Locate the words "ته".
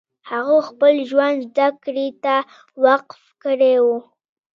2.23-2.35